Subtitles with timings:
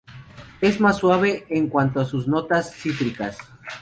[0.61, 3.37] Es más suave en cuanto a sus notas cítricas.